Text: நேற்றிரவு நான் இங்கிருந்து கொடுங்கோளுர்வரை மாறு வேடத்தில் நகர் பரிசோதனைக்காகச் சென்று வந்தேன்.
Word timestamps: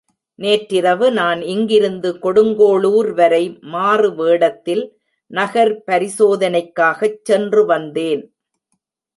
நேற்றிரவு 0.39 1.07
நான் 1.11 1.41
இங்கிருந்து 1.41 2.09
கொடுங்கோளுர்வரை 2.21 3.43
மாறு 3.65 4.09
வேடத்தில் 4.15 4.83
நகர் 5.31 5.73
பரிசோதனைக்காகச் 5.91 7.21
சென்று 7.23 7.63
வந்தேன். 7.65 8.23